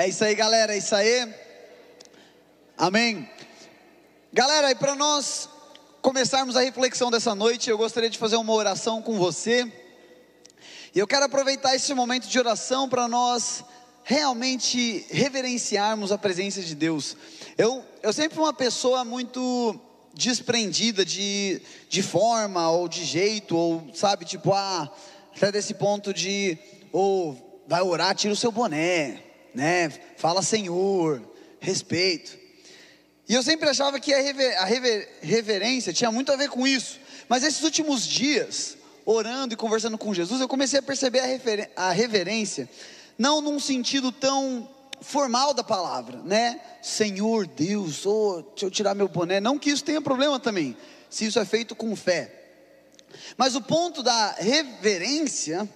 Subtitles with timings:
[0.00, 1.28] É isso aí, galera, é isso aí.
[2.78, 3.28] Amém.
[4.32, 5.46] Galera, e para nós
[6.00, 9.70] começarmos a reflexão dessa noite, eu gostaria de fazer uma oração com você.
[10.94, 13.62] E eu quero aproveitar esse momento de oração para nós
[14.02, 17.14] realmente reverenciarmos a presença de Deus.
[17.58, 19.78] Eu, eu sempre fui uma pessoa muito
[20.14, 21.60] desprendida de,
[21.90, 24.90] de forma ou de jeito, ou sabe, tipo, ah,
[25.36, 26.56] até desse ponto de,
[26.90, 29.90] ou vai orar, tira o seu boné, né?
[30.16, 31.22] Fala Senhor,
[31.60, 32.38] respeito.
[33.28, 36.66] E eu sempre achava que a, rever, a rever, reverência tinha muito a ver com
[36.66, 36.98] isso.
[37.28, 41.20] Mas esses últimos dias, orando e conversando com Jesus, eu comecei a perceber
[41.76, 42.68] a, a reverência,
[43.16, 44.68] não num sentido tão
[45.00, 46.60] formal da palavra, né?
[46.82, 49.40] Senhor Deus, oh, deixa eu tirar meu boné.
[49.40, 50.76] Não que isso tenha problema também,
[51.08, 52.34] se isso é feito com fé.
[53.36, 55.68] Mas o ponto da reverência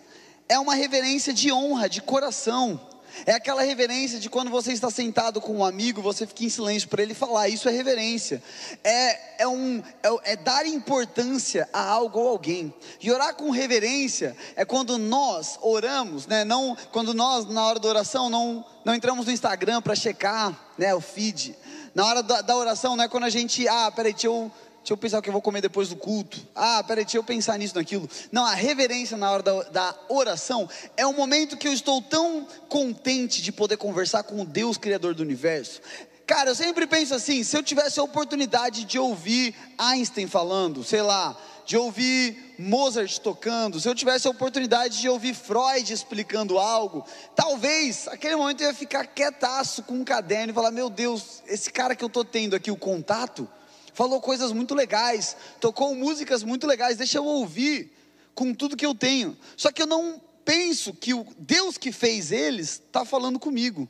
[0.48, 2.80] é uma reverência de honra, de coração.
[3.26, 6.88] É aquela reverência de quando você está sentado com um amigo, você fica em silêncio
[6.88, 7.48] para ele falar.
[7.48, 8.42] Isso é reverência.
[8.82, 12.72] É, é, um, é, é dar importância a algo ou alguém.
[13.00, 16.44] E orar com reverência é quando nós oramos, né?
[16.44, 20.94] Não, quando nós na hora da oração não, não entramos no Instagram para checar, né?
[20.94, 21.56] O feed.
[21.94, 24.50] Na hora da, da oração, não é quando a gente, ah, peraí, deixa eu
[24.84, 26.46] deixa eu pensar o que eu vou comer depois do culto.
[26.54, 28.06] Ah, peraí, deixa eu pensar nisso, naquilo.
[28.30, 32.46] Não, a reverência na hora da, da oração é um momento que eu estou tão
[32.68, 35.80] contente de poder conversar com o Deus Criador do universo.
[36.26, 41.00] Cara, eu sempre penso assim: se eu tivesse a oportunidade de ouvir Einstein falando, sei
[41.00, 47.06] lá, de ouvir Mozart tocando, se eu tivesse a oportunidade de ouvir Freud explicando algo,
[47.34, 51.72] talvez aquele momento eu ia ficar quietaço com um caderno e falar: Meu Deus, esse
[51.72, 53.48] cara que eu estou tendo aqui, o contato,
[53.94, 57.90] falou coisas muito legais, tocou músicas muito legais, deixa eu ouvir
[58.34, 59.36] com tudo que eu tenho.
[59.56, 63.88] Só que eu não penso que o Deus que fez eles está falando comigo.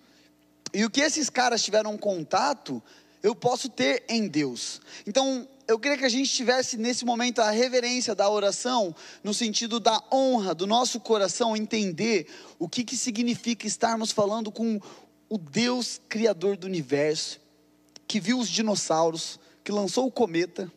[0.73, 2.83] E o que esses caras tiveram contato,
[3.23, 4.81] eu posso ter em Deus.
[5.07, 9.81] Então, eu queria que a gente tivesse nesse momento a reverência da oração, no sentido
[9.81, 12.27] da honra do nosso coração, entender
[12.59, 14.79] o que, que significa estarmos falando com
[15.29, 17.41] o Deus Criador do universo,
[18.07, 20.71] que viu os dinossauros, que lançou o cometa,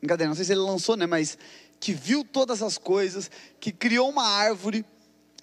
[0.00, 1.36] não sei se ele lançou, né, mas
[1.80, 4.84] que viu todas as coisas, que criou uma árvore,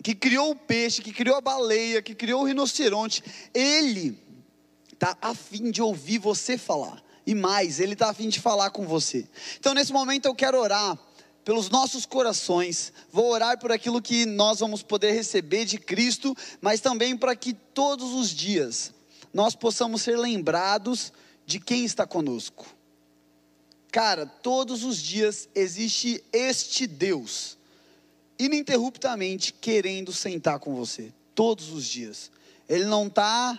[0.01, 3.23] que criou o peixe, que criou a baleia, que criou o rinoceronte,
[3.53, 4.17] ele
[4.93, 7.03] está afim de ouvir você falar.
[7.27, 9.27] E mais, ele está afim de falar com você.
[9.59, 10.97] Então, nesse momento, eu quero orar
[11.43, 16.81] pelos nossos corações, vou orar por aquilo que nós vamos poder receber de Cristo, mas
[16.81, 18.91] também para que todos os dias
[19.33, 21.11] nós possamos ser lembrados
[21.45, 22.65] de quem está conosco.
[23.95, 27.57] Cara, todos os dias existe este Deus,
[28.37, 31.13] ininterruptamente querendo sentar com você.
[31.33, 32.29] Todos os dias.
[32.67, 33.57] Ele não está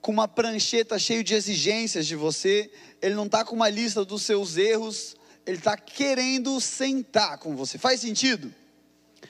[0.00, 2.72] com uma prancheta cheia de exigências de você,
[3.02, 5.14] ele não está com uma lista dos seus erros,
[5.44, 7.76] ele está querendo sentar com você.
[7.76, 8.50] Faz sentido?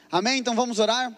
[0.09, 0.39] Amém?
[0.39, 1.13] Então vamos orar?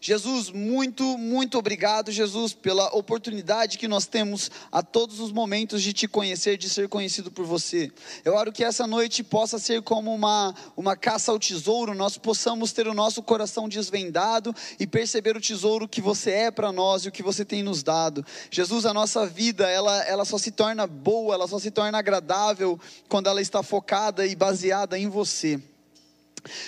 [0.00, 5.92] Jesus, muito, muito obrigado, Jesus, pela oportunidade que nós temos a todos os momentos de
[5.92, 7.90] te conhecer, de ser conhecido por você.
[8.24, 12.72] Eu oro que essa noite possa ser como uma, uma caça ao tesouro, nós possamos
[12.72, 17.08] ter o nosso coração desvendado e perceber o tesouro que você é para nós e
[17.08, 18.24] o que você tem nos dado.
[18.50, 22.78] Jesus, a nossa vida, ela, ela só se torna boa, ela só se torna agradável
[23.08, 25.60] quando ela está focada e baseada em você.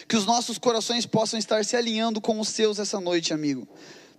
[0.07, 3.69] Que os nossos corações possam estar se alinhando com os seus essa noite, amigo.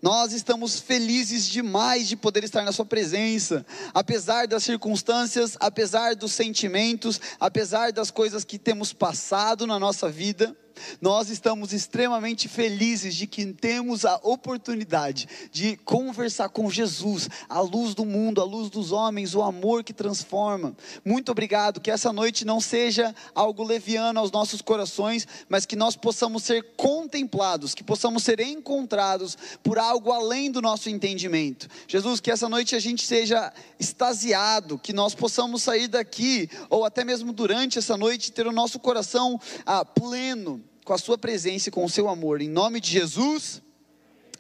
[0.02, 6.32] Nós estamos felizes demais de poder estar na Sua presença, apesar das circunstâncias, apesar dos
[6.32, 10.56] sentimentos, apesar das coisas que temos passado na nossa vida.
[11.02, 17.94] Nós estamos extremamente felizes de que temos a oportunidade de conversar com Jesus, a luz
[17.96, 20.76] do mundo, a luz dos homens, o amor que transforma.
[21.04, 25.96] Muito obrigado, que essa noite não seja algo leviano aos nossos corações, mas que nós
[25.96, 31.68] possamos ser contemplados, que possamos ser encontrados por algo além do nosso entendimento.
[31.88, 37.04] Jesus, que essa noite a gente seja extasiado, que nós possamos sair daqui, ou até
[37.04, 41.72] mesmo durante essa noite, ter o nosso coração ah, pleno com a sua presença e
[41.72, 42.42] com o seu amor.
[42.42, 43.62] Em nome de Jesus,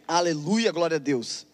[0.07, 1.45] aleluia, glória a Deus.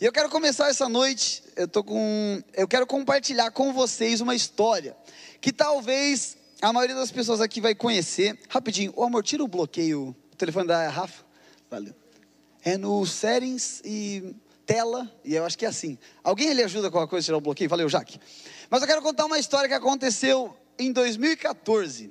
[0.00, 4.34] E eu quero começar essa noite, eu tô com, eu quero compartilhar com vocês uma
[4.34, 4.96] história
[5.40, 8.38] que talvez a maioria das pessoas aqui vai conhecer.
[8.48, 11.24] Rapidinho, o amor, tira o bloqueio, o telefone da Rafa.
[11.70, 11.94] Valeu.
[12.62, 15.98] É no settings e tela, e eu acho que é assim.
[16.22, 17.68] Alguém ele ajuda com a coisa, tirar o bloqueio?
[17.68, 18.18] Valeu, Jaque.
[18.70, 22.10] Mas eu quero contar uma história que aconteceu em 2014.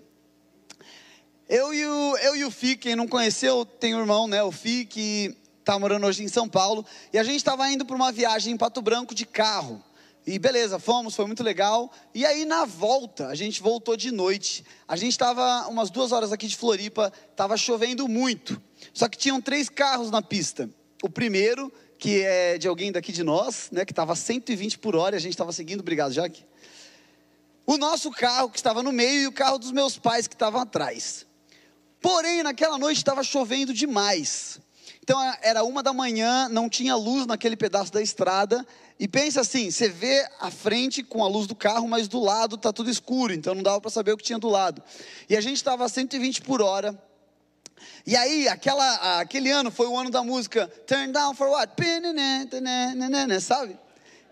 [1.50, 4.52] Eu e o, eu e o Fi, quem não conheceu, tem um irmão, né, o
[4.52, 8.12] Fi, que está morando hoje em São Paulo, e a gente estava indo para uma
[8.12, 9.84] viagem em Pato Branco de carro.
[10.26, 11.92] E beleza, fomos, foi muito legal.
[12.16, 14.64] E aí na volta, a gente voltou de noite.
[14.88, 18.62] A gente estava umas duas horas aqui de Floripa, estava chovendo muito.
[18.94, 20.70] Só que tinham três carros na pista.
[21.04, 25.18] O primeiro, que é de alguém daqui de nós, né, que estava 120 por hora,
[25.18, 26.46] a gente estava seguindo, obrigado, Jaque.
[27.66, 30.62] O nosso carro que estava no meio e o carro dos meus pais que estavam
[30.62, 31.26] atrás.
[32.04, 34.60] Porém, naquela noite estava chovendo demais.
[35.02, 38.68] Então era uma da manhã, não tinha luz naquele pedaço da estrada.
[39.00, 42.58] E pensa assim: você vê a frente com a luz do carro, mas do lado
[42.58, 44.84] está tudo escuro, então não dava para saber o que tinha do lado.
[45.30, 47.02] E a gente estava a 120 por hora.
[48.06, 51.74] E aí, aquela, aquele ano foi o ano da música Turn Down for What?
[53.42, 53.80] Sabe?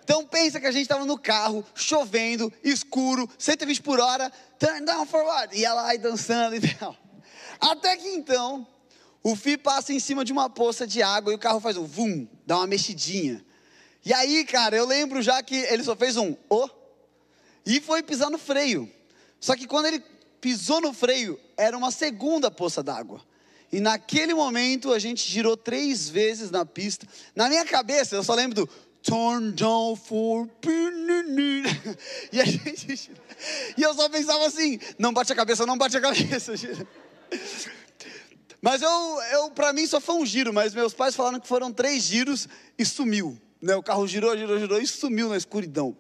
[0.03, 4.29] Então pensa que a gente estava no carro, chovendo, escuro, 120 por hora,
[4.59, 5.57] turn down for what?
[5.57, 6.97] E ela aí dançando e tal.
[7.61, 8.65] Até que então,
[9.23, 11.85] o Fi passa em cima de uma poça de água e o carro faz um
[11.85, 13.45] vum, dá uma mexidinha.
[14.03, 16.69] E aí, cara, eu lembro já que ele só fez um o oh,
[17.63, 18.91] e foi pisar no freio.
[19.39, 20.03] Só que quando ele
[20.39, 23.21] pisou no freio, era uma segunda poça d'água.
[23.71, 27.07] E naquele momento a gente girou três vezes na pista.
[27.35, 28.69] Na minha cabeça, eu só lembro do
[29.03, 30.47] Turn down for
[32.31, 33.11] E a gente
[33.75, 36.53] E eu só pensava assim: não bate a cabeça, não bate a cabeça.
[38.61, 38.89] Mas eu,
[39.31, 42.47] eu para mim só foi um giro, mas meus pais falaram que foram três giros
[42.77, 43.37] e sumiu.
[43.59, 43.75] Né?
[43.75, 45.95] O carro girou, girou, girou e sumiu na escuridão.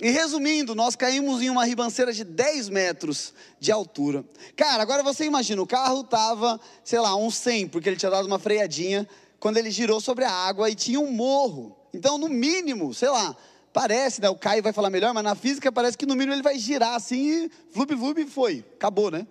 [0.00, 4.24] E resumindo, nós caímos em uma ribanceira de 10 metros de altura.
[4.56, 8.26] Cara, agora você imagina, o carro tava, sei lá, uns 100, porque ele tinha dado
[8.26, 9.08] uma freadinha
[9.38, 11.76] quando ele girou sobre a água e tinha um morro.
[11.92, 13.36] Então, no mínimo, sei lá,
[13.72, 14.28] parece, né?
[14.28, 16.94] O Caio vai falar melhor, mas na física parece que no mínimo ele vai girar
[16.96, 18.64] assim e vlub, vlub, foi.
[18.74, 19.26] Acabou, né?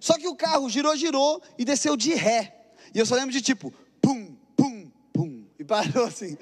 [0.00, 2.56] Só que o carro girou, girou e desceu de ré.
[2.94, 5.44] E eu só lembro de tipo, pum, pum, pum.
[5.58, 6.36] E parou assim.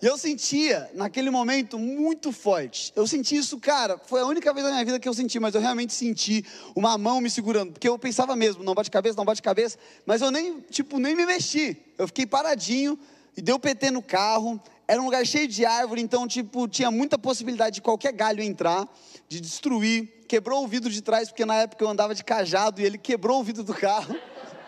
[0.00, 2.92] E eu sentia, naquele momento, muito forte.
[2.94, 5.54] Eu senti isso, cara, foi a única vez na minha vida que eu senti, mas
[5.54, 6.44] eu realmente senti
[6.74, 7.72] uma mão me segurando.
[7.72, 9.78] Porque eu pensava mesmo, não bate cabeça, não bate cabeça.
[10.04, 11.76] Mas eu nem, tipo, nem me mexi.
[11.96, 12.98] Eu fiquei paradinho
[13.36, 14.60] e deu PT no carro.
[14.88, 18.88] Era um lugar cheio de árvore, então, tipo, tinha muita possibilidade de qualquer galho entrar,
[19.28, 22.84] de destruir quebrou o vidro de trás, porque na época eu andava de cajado e
[22.84, 24.14] ele quebrou o vidro do carro.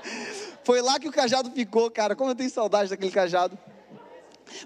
[0.65, 2.15] Foi lá que o cajado ficou, cara.
[2.15, 3.59] Como eu tenho saudade daquele cajado.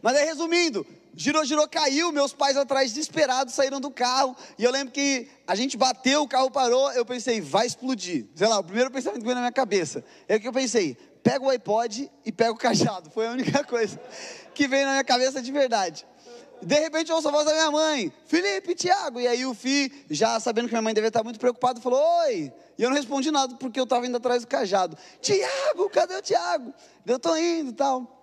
[0.02, 2.12] Mas aí, resumindo, girou, girou, caiu.
[2.12, 4.36] Meus pais atrás, desesperados, saíram do carro.
[4.58, 6.90] E eu lembro que a gente bateu, o carro parou.
[6.92, 8.26] Eu pensei, vai explodir.
[8.34, 10.04] Sei lá, o primeiro pensamento que veio na minha cabeça.
[10.28, 13.10] É que eu pensei, pega o iPod e pega o cajado.
[13.10, 14.00] Foi a única coisa
[14.54, 16.06] que veio na minha cabeça de verdade.
[16.62, 19.20] De repente eu ouço a voz da minha mãe, Felipe, Tiago.
[19.20, 22.52] E aí o Fi, já sabendo que minha mãe devia estar muito preocupada, falou: Oi.
[22.78, 24.96] E eu não respondi nada porque eu estava indo atrás do cajado.
[25.20, 26.72] Tiago, cadê o Tiago?
[27.04, 28.22] Eu estou indo e tal.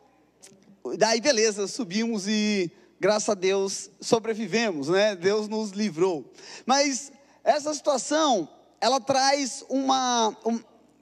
[0.97, 5.15] Daí, beleza, subimos e, graças a Deus, sobrevivemos, né?
[5.15, 6.31] Deus nos livrou.
[6.65, 7.11] Mas
[7.43, 8.47] essa situação,
[8.79, 10.35] ela traz uma.
[10.45, 10.59] Um,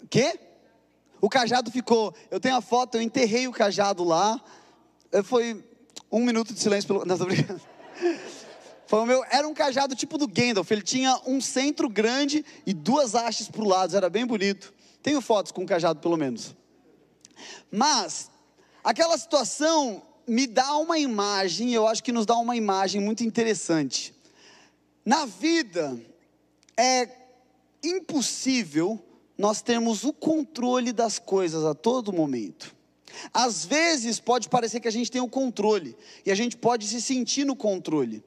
[0.09, 0.39] quê?
[1.21, 2.13] O cajado ficou.
[2.29, 4.41] Eu tenho a foto, eu enterrei o cajado lá.
[5.23, 5.63] Foi
[6.11, 7.03] um minuto de silêncio pelo.
[7.05, 7.25] Não, tô.
[8.87, 10.71] Foi o meu, era um cajado tipo do Gandalf.
[10.71, 13.95] Ele tinha um centro grande e duas hastes para o lado.
[13.95, 14.73] Era bem bonito.
[15.03, 16.55] Tenho fotos com o cajado, pelo menos.
[17.69, 18.31] Mas,
[18.83, 24.15] aquela situação me dá uma imagem, eu acho que nos dá uma imagem muito interessante.
[25.05, 25.99] Na vida,
[26.77, 27.09] é
[27.83, 29.01] impossível
[29.37, 32.75] nós termos o controle das coisas a todo momento.
[33.33, 35.95] Às vezes pode parecer que a gente tem o controle
[36.25, 38.23] e a gente pode se sentir no controle.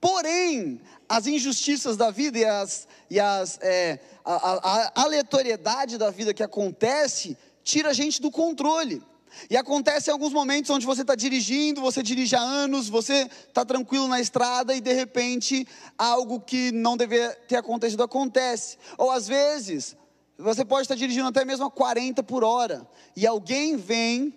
[0.00, 6.10] Porém, as injustiças da vida e, as, e as, é, a, a, a aleatoriedade da
[6.10, 9.02] vida que acontece tira a gente do controle.
[9.48, 13.64] E acontece em alguns momentos onde você está dirigindo, você dirige há anos, você está
[13.64, 15.66] tranquilo na estrada e de repente
[15.98, 18.78] algo que não deveria ter acontecido acontece.
[18.96, 19.96] Ou às vezes
[20.38, 22.86] você pode estar dirigindo até mesmo a 40 por hora,
[23.16, 24.34] e alguém vem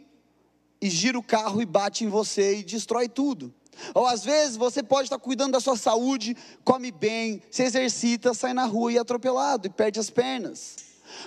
[0.80, 3.54] e gira o carro e bate em você e destrói tudo.
[3.94, 8.54] Ou às vezes você pode estar cuidando da sua saúde, come bem, se exercita, sai
[8.54, 10.76] na rua e é atropelado e perde as pernas.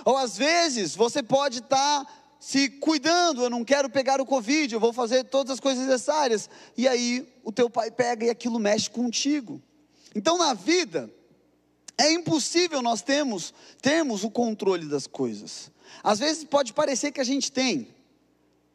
[0.05, 2.05] Ou às vezes você pode estar
[2.39, 6.49] se cuidando, eu não quero pegar o Covid, eu vou fazer todas as coisas necessárias.
[6.77, 9.61] E aí o teu pai pega e aquilo mexe contigo.
[10.15, 11.09] Então na vida,
[12.01, 15.71] é impossível nós termos, termos o controle das coisas.
[16.03, 17.87] Às vezes pode parecer que a gente tem,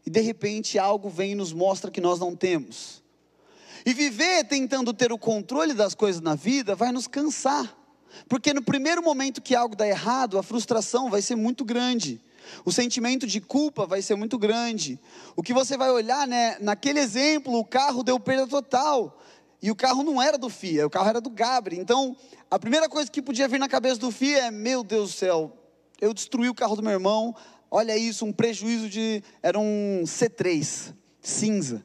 [0.06, 3.02] e de repente algo vem e nos mostra que nós não temos.
[3.84, 7.76] E viver tentando ter o controle das coisas na vida vai nos cansar,
[8.28, 12.20] porque no primeiro momento que algo dá errado, a frustração vai ser muito grande.
[12.64, 15.00] O sentimento de culpa vai ser muito grande.
[15.34, 16.56] O que você vai olhar, né?
[16.60, 19.20] Naquele exemplo, o carro deu perda total.
[19.62, 21.78] E o carro não era do FIA, o carro era do Gabri.
[21.78, 22.16] Então,
[22.50, 25.56] a primeira coisa que podia vir na cabeça do FIA é: Meu Deus do céu,
[26.00, 27.34] eu destruí o carro do meu irmão.
[27.70, 29.22] Olha isso, um prejuízo de.
[29.42, 31.84] Era um C3, cinza.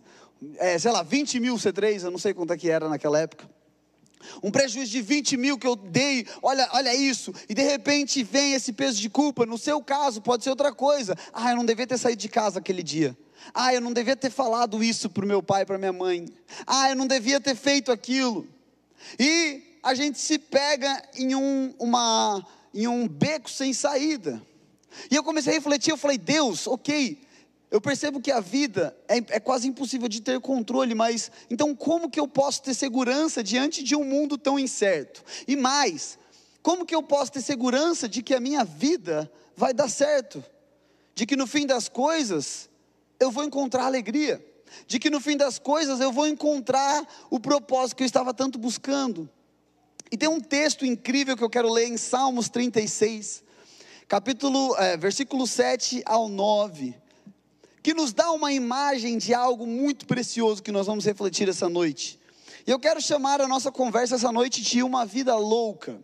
[0.58, 3.50] É, sei lá, 20 mil C3, eu não sei quanto é que era naquela época.
[4.42, 8.54] Um prejuízo de 20 mil que eu dei, olha, olha isso, e de repente vem
[8.54, 9.46] esse peso de culpa.
[9.46, 11.16] No seu caso, pode ser outra coisa.
[11.34, 13.18] Ah, eu não devia ter saído de casa aquele dia.
[13.54, 16.28] Ah, eu não devia ter falado isso para o meu pai, para minha mãe.
[16.66, 18.48] Ah, eu não devia ter feito aquilo.
[19.20, 24.42] E a gente se pega em um, uma, em um beco sem saída.
[25.10, 27.18] E eu comecei a refletir, eu falei, Deus, ok,
[27.72, 32.10] eu percebo que a vida é, é, quase impossível de ter controle, mas então como
[32.10, 35.24] que eu posso ter segurança diante de um mundo tão incerto?
[35.48, 36.20] E mais,
[36.62, 40.44] como que eu posso ter segurança de que a minha vida vai dar certo?
[41.16, 42.70] De que no fim das coisas
[43.24, 44.44] eu vou encontrar alegria?
[44.88, 48.58] De que no fim das coisas eu vou encontrar o propósito que eu estava tanto
[48.58, 49.30] buscando?
[50.12, 53.44] E tem um texto incrível que eu quero ler em Salmos 36,
[54.08, 57.02] capítulo, é, versículo 7 ao 9
[57.84, 62.20] que nos dá uma imagem de algo muito precioso que nós vamos refletir essa noite.
[62.66, 66.00] E eu quero chamar a nossa conversa essa noite de uma vida louca.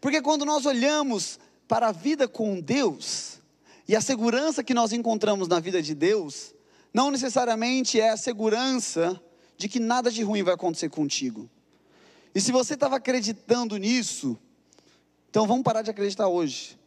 [0.00, 3.37] Porque quando nós olhamos para a vida com Deus
[3.88, 6.54] e a segurança que nós encontramos na vida de Deus,
[6.92, 9.18] não necessariamente é a segurança
[9.56, 11.48] de que nada de ruim vai acontecer contigo.
[12.34, 14.38] E se você estava acreditando nisso,
[15.30, 16.78] então vamos parar de acreditar hoje.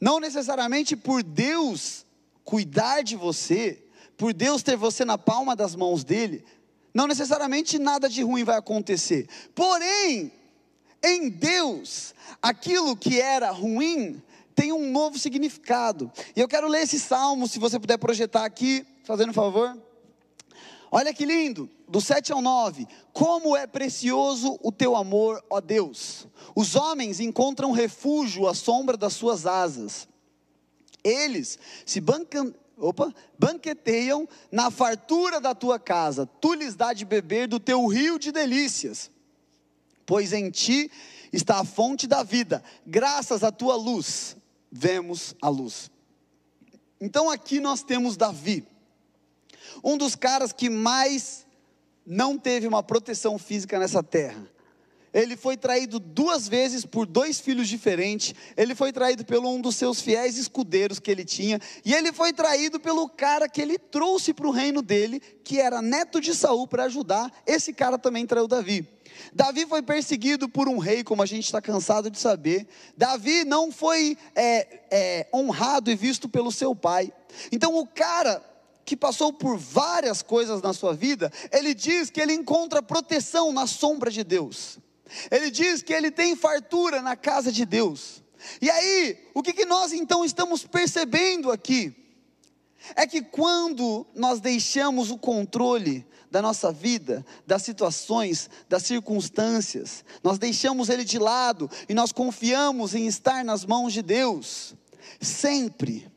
[0.00, 2.04] Não necessariamente por Deus
[2.44, 3.80] cuidar de você,
[4.16, 6.44] por Deus ter você na palma das mãos dele,
[6.92, 9.28] não necessariamente nada de ruim vai acontecer.
[9.54, 10.32] Porém,
[11.02, 14.20] em Deus, aquilo que era ruim
[14.58, 16.10] tem um novo significado.
[16.34, 19.78] E eu quero ler esse salmo, se você puder projetar aqui, fazendo um favor.
[20.90, 22.84] Olha que lindo, do 7 ao 9.
[23.12, 26.26] Como é precioso o teu amor, ó Deus.
[26.56, 30.08] Os homens encontram refúgio à sombra das suas asas.
[31.04, 37.46] Eles se bancan, opa, banqueteiam na fartura da tua casa, tu lhes dá de beber
[37.46, 39.08] do teu rio de delícias,
[40.04, 40.90] pois em ti
[41.32, 44.36] está a fonte da vida, graças à tua luz,
[44.70, 45.90] vemos a luz.
[47.00, 48.66] Então aqui nós temos Davi,
[49.82, 51.46] um dos caras que mais
[52.04, 54.48] não teve uma proteção física nessa terra
[55.12, 58.34] ele foi traído duas vezes por dois filhos diferentes.
[58.56, 61.60] Ele foi traído pelo um dos seus fiéis escudeiros que ele tinha.
[61.84, 65.80] E ele foi traído pelo cara que ele trouxe para o reino dele, que era
[65.80, 67.32] neto de Saul para ajudar.
[67.46, 68.86] Esse cara também traiu Davi.
[69.32, 72.66] Davi foi perseguido por um rei, como a gente está cansado de saber.
[72.96, 77.12] Davi não foi é, é, honrado e visto pelo seu pai.
[77.50, 78.42] Então o cara
[78.84, 83.66] que passou por várias coisas na sua vida, ele diz que ele encontra proteção na
[83.66, 84.78] sombra de Deus.
[85.30, 88.22] Ele diz que ele tem fartura na casa de Deus.
[88.60, 91.94] E aí, o que, que nós então estamos percebendo aqui?
[92.94, 100.38] É que quando nós deixamos o controle da nossa vida, das situações, das circunstâncias, nós
[100.38, 104.74] deixamos ele de lado e nós confiamos em estar nas mãos de Deus,
[105.20, 106.10] sempre.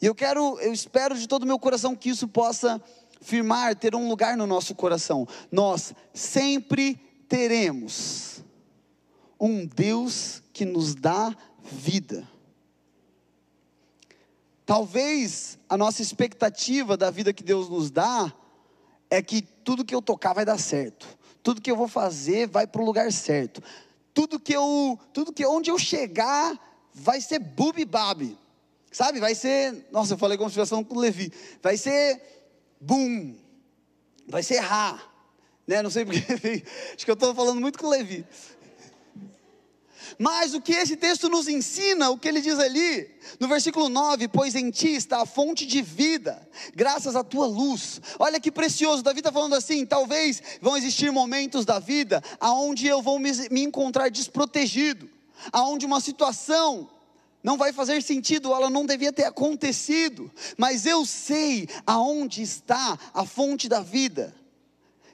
[0.00, 2.82] E eu quero, eu espero de todo o meu coração que isso possa
[3.20, 5.26] firmar, ter um lugar no nosso coração.
[5.50, 7.00] Nós sempre
[7.34, 8.44] teremos
[9.40, 12.28] um Deus que nos dá vida.
[14.64, 18.32] Talvez a nossa expectativa da vida que Deus nos dá
[19.10, 21.08] é que tudo que eu tocar vai dar certo,
[21.42, 23.60] tudo que eu vou fazer vai para o lugar certo,
[24.14, 26.56] tudo que eu, tudo que onde eu chegar
[26.94, 28.38] vai ser bubi-babi,
[28.92, 29.18] sabe?
[29.18, 32.22] Vai ser, nossa, eu falei estivesse falando com Levi, vai ser
[32.80, 33.34] boom,
[34.28, 35.13] vai ser rá,
[35.66, 35.82] né?
[35.82, 36.20] Não sei porque,
[36.94, 38.24] acho que eu estou falando muito com Levi.
[40.18, 44.28] Mas o que esse texto nos ensina, o que ele diz ali, no versículo 9:
[44.28, 48.00] Pois em ti está a fonte de vida, graças à tua luz.
[48.18, 53.02] Olha que precioso, Davi está falando assim: talvez vão existir momentos da vida aonde eu
[53.02, 55.08] vou me, me encontrar desprotegido,
[55.52, 56.88] aonde uma situação
[57.42, 63.26] não vai fazer sentido, ela não devia ter acontecido, mas eu sei aonde está a
[63.26, 64.34] fonte da vida.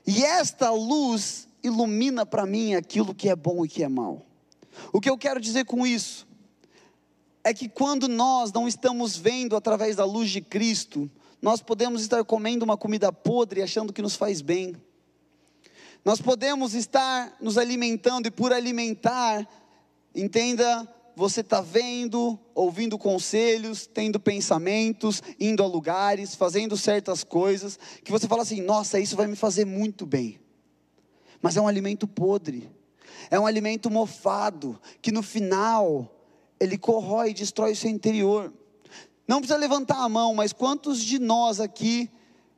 [0.06, 4.22] E esta luz ilumina para mim aquilo que é bom e que é mal.
[4.92, 6.26] O que eu quero dizer com isso
[7.42, 12.22] é que quando nós não estamos vendo através da luz de Cristo, nós podemos estar
[12.24, 14.76] comendo uma comida podre achando que nos faz bem.
[16.04, 19.46] Nós podemos estar nos alimentando e por alimentar,
[20.14, 20.86] entenda,
[21.20, 28.26] você está vendo, ouvindo conselhos, tendo pensamentos, indo a lugares, fazendo certas coisas, que você
[28.26, 30.40] fala assim: nossa, isso vai me fazer muito bem.
[31.42, 32.70] Mas é um alimento podre,
[33.30, 36.10] é um alimento mofado, que no final
[36.58, 38.50] ele corrói e destrói o seu interior.
[39.28, 42.10] Não precisa levantar a mão, mas quantos de nós aqui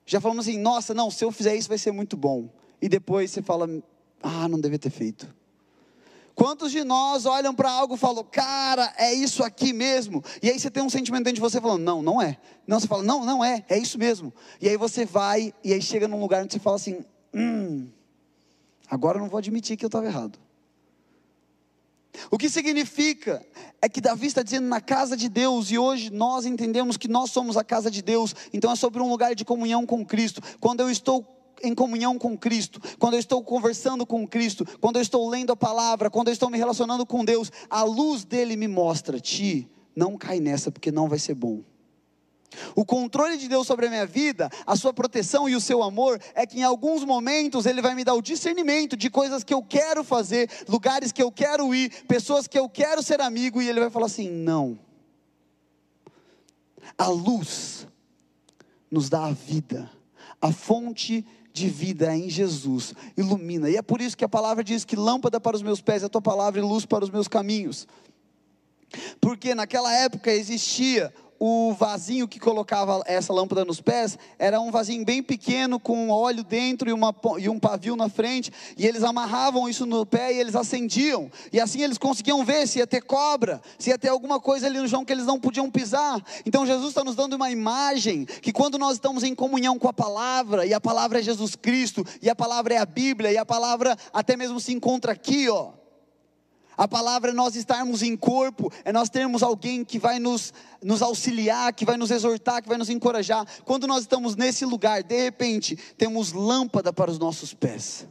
[0.06, 2.48] já falamos assim: nossa, não, se eu fizer isso vai ser muito bom.
[2.80, 3.68] E depois você fala:
[4.22, 5.41] ah, não devia ter feito.
[6.34, 10.24] Quantos de nós olham para algo e falam, cara, é isso aqui mesmo?
[10.42, 12.38] E aí você tem um sentimento dentro de você falando, não, não é.
[12.66, 14.32] Não, você fala, não, não é, é isso mesmo.
[14.60, 17.88] E aí você vai, e aí chega num lugar onde você fala assim, hum,
[18.88, 20.38] agora eu não vou admitir que eu estava errado.
[22.30, 23.44] O que significa
[23.80, 27.30] é que Davi está dizendo na casa de Deus, e hoje nós entendemos que nós
[27.30, 30.42] somos a casa de Deus, então é sobre um lugar de comunhão com Cristo.
[30.60, 35.02] Quando eu estou em comunhão com Cristo, quando eu estou conversando com Cristo, quando eu
[35.02, 38.68] estou lendo a palavra, quando eu estou me relacionando com Deus, a luz dele me
[38.68, 41.62] mostra: ti, não cai nessa, porque não vai ser bom.
[42.74, 46.20] O controle de Deus sobre a minha vida, a sua proteção e o seu amor,
[46.34, 49.62] é que em alguns momentos Ele vai me dar o discernimento de coisas que eu
[49.62, 53.80] quero fazer, lugares que eu quero ir, pessoas que eu quero ser amigo, e Ele
[53.80, 54.78] vai falar assim: não.
[56.98, 57.86] A luz
[58.90, 59.90] nos dá a vida,
[60.40, 64.84] a fonte de vida em Jesus ilumina, e é por isso que a palavra diz
[64.84, 67.28] que lâmpada para os meus pés é a tua palavra e luz para os meus
[67.28, 67.86] caminhos.
[69.20, 71.12] Porque naquela época existia
[71.44, 76.44] o vasinho que colocava essa lâmpada nos pés era um vasinho bem pequeno, com óleo
[76.44, 80.38] dentro e, uma, e um pavio na frente, e eles amarravam isso no pé e
[80.38, 84.38] eles acendiam, e assim eles conseguiam ver se ia ter cobra, se ia ter alguma
[84.38, 86.24] coisa ali no chão que eles não podiam pisar.
[86.46, 89.92] Então Jesus está nos dando uma imagem que quando nós estamos em comunhão com a
[89.92, 93.44] palavra, e a palavra é Jesus Cristo, e a palavra é a Bíblia, e a
[93.44, 95.81] palavra até mesmo se encontra aqui, ó
[96.76, 100.52] a palavra é nós estarmos em corpo, é nós termos alguém que vai nos,
[100.82, 103.46] nos auxiliar, que vai nos exortar, que vai nos encorajar.
[103.64, 108.06] Quando nós estamos nesse lugar, de repente, temos lâmpada para os nossos pés.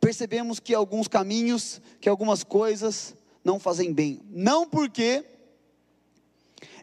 [0.00, 4.20] Percebemos que alguns caminhos, que algumas coisas não fazem bem.
[4.30, 5.24] Não porque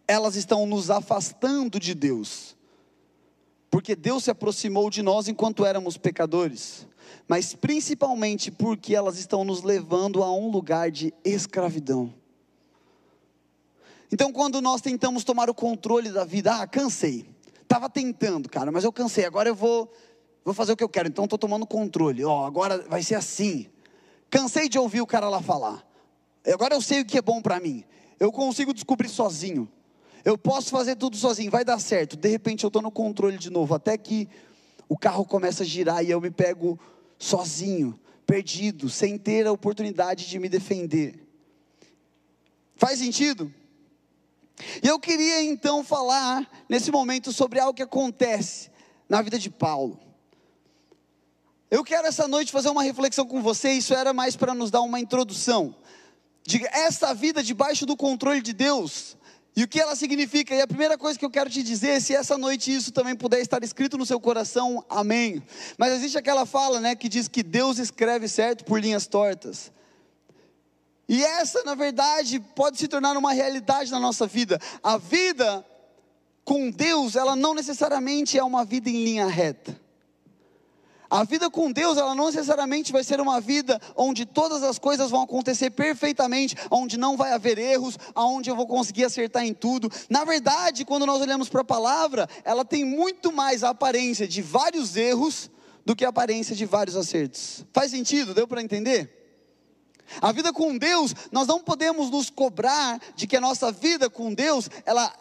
[0.08, 2.56] elas estão nos afastando de Deus,
[3.70, 6.88] porque Deus se aproximou de nós enquanto éramos pecadores
[7.28, 12.14] mas principalmente porque elas estão nos levando a um lugar de escravidão.
[14.12, 17.30] Então, quando nós tentamos tomar o controle da vida, ah, cansei,
[17.62, 19.92] estava tentando, cara, mas eu cansei, agora eu vou,
[20.44, 23.68] vou fazer o que eu quero, então estou tomando controle, ó, agora vai ser assim.
[24.32, 25.88] Cansei de ouvir o cara lá falar,
[26.52, 27.84] agora eu sei o que é bom para mim,
[28.20, 29.70] eu consigo descobrir sozinho,
[30.24, 32.18] eu posso fazer tudo sozinho, vai dar certo.
[32.18, 34.28] De repente eu estou no controle de novo, até que
[34.88, 36.80] o carro começa a girar e eu me pego
[37.18, 41.28] sozinho, perdido, sem ter a oportunidade de me defender.
[42.76, 43.54] Faz sentido?
[44.84, 48.70] E eu queria então falar nesse momento sobre algo que acontece
[49.08, 50.00] na vida de Paulo.
[51.72, 54.82] Eu quero essa noite fazer uma reflexão com você, isso era mais para nos dar
[54.82, 55.76] uma introdução.
[56.44, 59.16] De essa vida debaixo do controle de Deus,
[59.60, 60.56] e o que ela significa?
[60.56, 63.42] E a primeira coisa que eu quero te dizer, se essa noite isso também puder
[63.42, 65.44] estar escrito no seu coração, amém.
[65.78, 69.70] Mas existe aquela fala, né, que diz que Deus escreve certo por linhas tortas.
[71.10, 74.58] E essa, na verdade, pode se tornar uma realidade na nossa vida.
[74.82, 75.66] A vida
[76.46, 79.78] com Deus, ela não necessariamente é uma vida em linha reta.
[81.10, 85.10] A vida com Deus, ela não necessariamente vai ser uma vida onde todas as coisas
[85.10, 89.90] vão acontecer perfeitamente, onde não vai haver erros, onde eu vou conseguir acertar em tudo.
[90.08, 94.44] Na verdade, quando nós olhamos para a palavra, ela tem muito mais a aparência de
[94.44, 95.50] vários erros
[95.84, 97.66] do que a aparência de vários acertos.
[97.74, 98.36] Faz sentido?
[98.36, 99.16] Deu para entender?
[100.22, 104.32] A vida com Deus, nós não podemos nos cobrar de que a nossa vida com
[104.32, 105.12] Deus, ela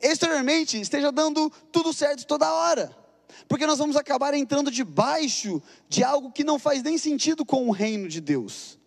[0.00, 3.01] exteriormente esteja dando tudo certo toda hora
[3.48, 7.70] porque nós vamos acabar entrando debaixo de algo que não faz nem sentido com o
[7.70, 8.78] reino de Deus.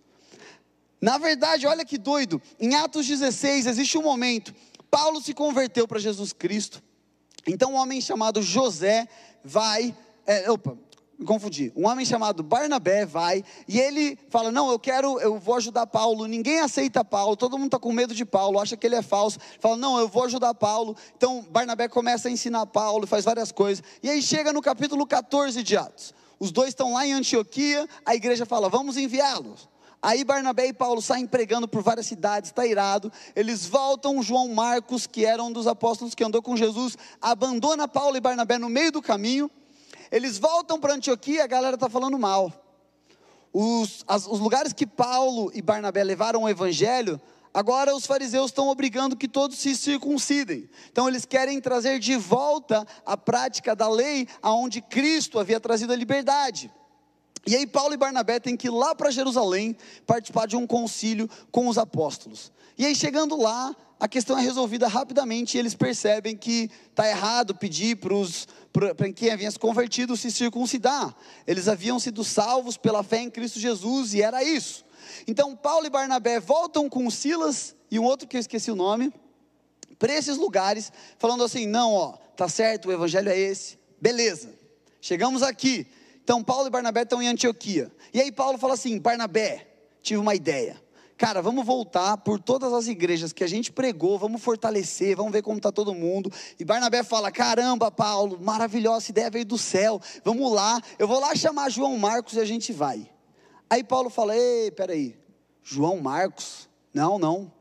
[1.01, 4.53] Na verdade, olha que doido, em Atos 16 existe um momento,
[4.89, 6.81] Paulo se converteu para Jesus Cristo,
[7.45, 9.08] então um homem chamado José
[9.43, 10.77] vai, é, opa,
[11.17, 11.71] me confundi.
[11.75, 16.28] Um homem chamado Barnabé vai e ele fala: Não, eu quero, eu vou ajudar Paulo.
[16.28, 19.39] Ninguém aceita Paulo, todo mundo está com medo de Paulo, acha que ele é falso.
[19.60, 20.95] Fala: Não, eu vou ajudar Paulo.
[21.15, 23.84] Então Barnabé começa a ensinar Paulo, faz várias coisas.
[24.04, 26.13] E aí chega no capítulo 14 de Atos.
[26.38, 29.69] Os dois estão lá em Antioquia, a igreja fala: Vamos enviá-los.
[30.01, 33.12] Aí Barnabé e Paulo saem pregando por várias cidades, está irado.
[33.36, 38.15] Eles voltam, João Marcos, que era um dos apóstolos que andou com Jesus, abandona Paulo
[38.15, 39.49] e Barnabé no meio do caminho
[40.12, 42.52] eles voltam para Antioquia, a galera está falando mal.
[43.52, 47.20] Os, as, os lugares que Paulo e Barnabé levaram o evangelho,
[47.54, 50.70] agora os fariseus estão obrigando que todos se circuncidem.
[50.91, 55.96] Então eles querem trazer de volta a prática da lei aonde Cristo havia trazido a
[55.96, 56.70] liberdade.
[57.47, 61.29] E aí Paulo e Barnabé têm que ir lá para Jerusalém participar de um concílio
[61.51, 62.51] com os apóstolos.
[62.77, 67.55] E aí chegando lá, a questão é resolvida rapidamente e eles percebem que está errado
[67.55, 71.15] pedir para quem havia se convertido se circuncidar.
[71.45, 74.84] Eles haviam sido salvos pela fé em Cristo Jesus e era isso.
[75.27, 79.13] Então Paulo e Barnabé voltam com Silas e um outro que eu esqueci o nome,
[79.97, 84.49] para esses lugares, falando assim: não, ó, tá certo, o evangelho é esse, beleza,
[84.99, 85.88] chegamos aqui.
[86.25, 87.91] Então Paulo e Barnabé estão em Antioquia.
[88.11, 89.67] E aí Paulo fala assim: Barnabé,
[90.01, 90.83] tive uma ideia.
[91.15, 95.43] Cara, vamos voltar por todas as igrejas que a gente pregou, vamos fortalecer, vamos ver
[95.43, 96.31] como está todo mundo.
[96.59, 101.35] E Barnabé fala: Caramba, Paulo, maravilhosa ideia veio do céu, vamos lá, eu vou lá
[101.35, 103.07] chamar João Marcos e a gente vai.
[103.69, 105.15] Aí Paulo fala: Ei, peraí,
[105.61, 106.67] João Marcos?
[106.91, 107.51] Não, não.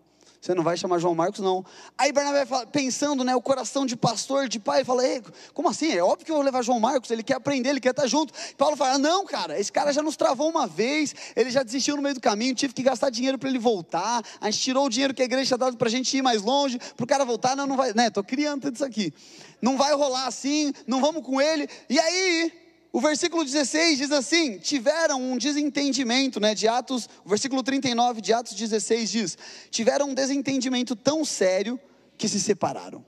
[0.45, 1.65] Você não vai chamar João Marcos, não.
[1.97, 5.23] Aí Barnabé fala, pensando, né, o coração de pastor, de pai, fala: Ei,
[5.55, 5.91] como assim?
[5.91, 8.35] É óbvio que eu vou levar João Marcos, ele quer aprender, ele quer estar junto.
[8.59, 12.03] Paulo fala: Não, cara, esse cara já nos travou uma vez, ele já desistiu no
[12.03, 14.23] meio do caminho, tive que gastar dinheiro para ele voltar.
[14.39, 16.43] A gente tirou o dinheiro que a igreja tinha dado para a gente ir mais
[16.43, 17.57] longe, para o cara voltar.
[17.57, 18.09] Não, não vai, né?
[18.09, 19.15] Estou criando tudo isso aqui.
[19.63, 21.67] Não vai rolar assim, não vamos com ele.
[21.89, 22.53] E aí,
[22.95, 28.33] o versículo 16 diz assim: tiveram um desentendimento, né, de Atos, o versículo 39 de
[28.33, 31.79] Atos 16 diz: tiveram um desentendimento tão sério
[32.17, 33.05] que se separaram.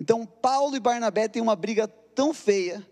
[0.00, 2.82] Então, Paulo e Barnabé têm uma briga tão feia,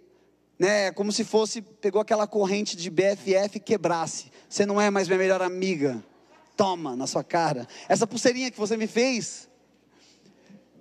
[0.59, 4.31] né, como se fosse, pegou aquela corrente de BFF e quebrasse.
[4.51, 6.05] Você não é mais minha melhor amiga.
[6.59, 7.67] Toma na sua cara.
[7.89, 9.49] Essa pulseirinha que você me fez.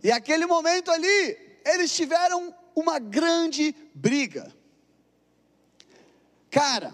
[0.04, 4.57] E aquele momento ali, eles tiveram uma grande briga.
[6.50, 6.94] Cara,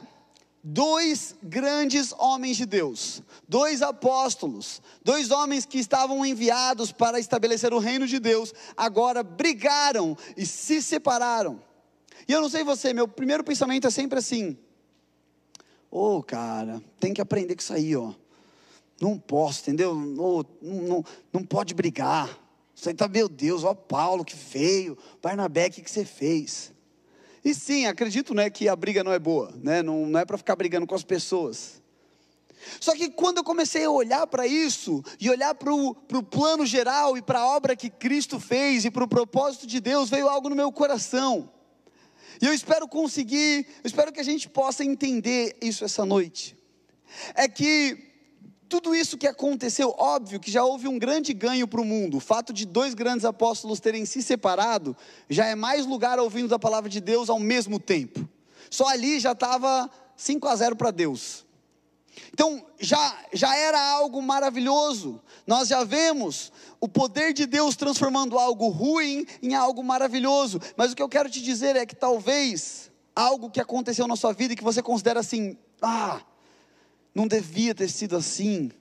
[0.64, 7.80] dois grandes homens de Deus, dois apóstolos, dois homens que estavam enviados para estabelecer o
[7.80, 11.62] reino de Deus, agora brigaram e se separaram.
[12.28, 14.58] E eu não sei você, meu primeiro pensamento é sempre assim:
[15.92, 18.14] ô oh, cara, tem que aprender com isso aí, ó.
[19.02, 19.94] Não posso, entendeu?
[19.94, 22.40] Não, não, não pode brigar.
[22.74, 24.98] Você tá, meu Deus, ó Paulo, que feio.
[25.22, 26.73] Barnabé, o que, que você fez?
[27.44, 29.84] E sim, acredito né, que a briga não é boa, né?
[29.84, 31.82] não, não é para ficar brigando com as pessoas.
[32.80, 37.18] Só que quando eu comecei a olhar para isso, e olhar para o plano geral
[37.18, 40.50] e para a obra que Cristo fez, e para o propósito de Deus, veio algo
[40.50, 41.52] no meu coração.
[42.42, 46.58] E eu espero conseguir, eu espero que a gente possa entender isso essa noite.
[47.36, 48.13] É que
[48.74, 52.18] tudo isso que aconteceu, óbvio que já houve um grande ganho para o mundo.
[52.18, 54.98] O fato de dois grandes apóstolos terem se separado
[55.30, 58.28] já é mais lugar ouvindo da palavra de Deus ao mesmo tempo.
[58.72, 61.46] Só ali já estava 5 a 0 para Deus.
[62.34, 65.22] Então já, já era algo maravilhoso.
[65.46, 70.60] Nós já vemos o poder de Deus transformando algo ruim em algo maravilhoso.
[70.76, 74.34] Mas o que eu quero te dizer é que talvez algo que aconteceu na sua
[74.34, 76.22] vida e que você considera assim, ah,
[77.14, 78.72] não devia ter sido assim.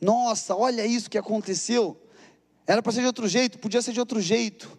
[0.00, 2.00] Nossa, olha isso que aconteceu.
[2.66, 4.78] Era para ser de outro jeito, podia ser de outro jeito.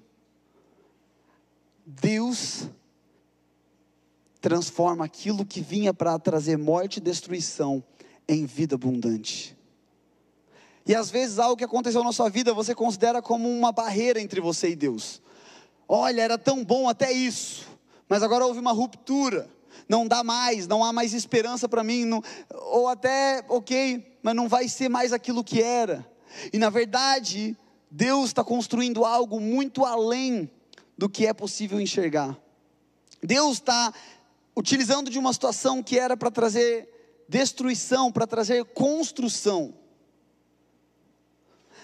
[1.85, 2.67] Deus
[4.41, 7.83] transforma aquilo que vinha para trazer morte e destruição
[8.27, 9.55] em vida abundante.
[10.85, 14.39] E às vezes algo que aconteceu na sua vida você considera como uma barreira entre
[14.39, 15.21] você e Deus.
[15.87, 17.67] Olha, era tão bom até isso,
[18.07, 19.49] mas agora houve uma ruptura
[19.87, 24.47] não dá mais, não há mais esperança para mim, não, ou até, ok, mas não
[24.47, 26.05] vai ser mais aquilo que era.
[26.51, 27.55] E na verdade,
[27.89, 30.49] Deus está construindo algo muito além
[30.97, 32.37] do que é possível enxergar.
[33.21, 33.93] Deus está
[34.55, 36.89] utilizando de uma situação que era para trazer
[37.27, 39.73] destruição, para trazer construção.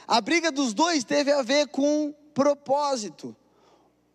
[0.07, 3.35] A briga dos dois teve a ver com propósito.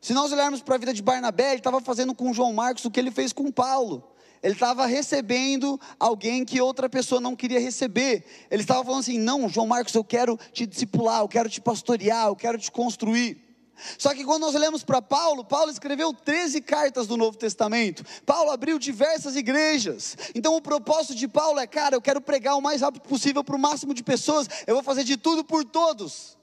[0.06, 2.90] Se nós olharmos para a vida de Barnabé, ele estava fazendo com João Marcos o
[2.92, 4.08] que ele fez com Paulo.
[4.40, 8.24] Ele estava recebendo alguém que outra pessoa não queria receber.
[8.48, 12.28] Ele estava falando assim: não, João Marcos, eu quero te discipular, eu quero te pastorear,
[12.28, 13.36] eu quero te construir.
[13.98, 18.04] Só que quando nós olhamos para Paulo, Paulo escreveu 13 cartas do Novo Testamento.
[18.24, 20.16] Paulo abriu diversas igrejas.
[20.36, 23.56] Então o propósito de Paulo é, cara, eu quero pregar o mais rápido possível para
[23.56, 24.48] o máximo de pessoas.
[24.68, 26.38] Eu vou fazer de tudo por todos.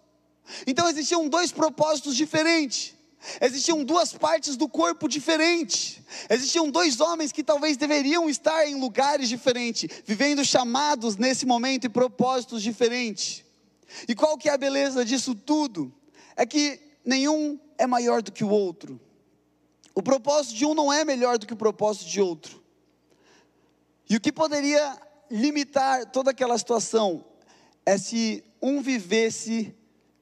[0.67, 3.01] Então existiam dois propósitos diferentes.
[3.41, 5.99] Existiam duas partes do corpo diferentes.
[6.29, 11.89] Existiam dois homens que talvez deveriam estar em lugares diferentes, vivendo chamados nesse momento e
[11.89, 13.43] propósitos diferentes.
[14.07, 15.93] E qual que é a beleza disso tudo?
[16.35, 18.99] É que nenhum é maior do que o outro.
[19.95, 22.61] O propósito de um não é melhor do que o propósito de outro.
[24.09, 24.97] E o que poderia
[25.29, 27.23] limitar toda aquela situação
[27.85, 29.73] é se um vivesse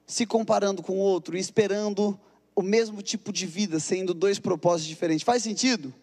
[0.06, 2.20] se comparando com o outro, esperando
[2.62, 5.24] o mesmo tipo de vida, sendo dois propósitos diferentes.
[5.24, 5.94] Faz sentido?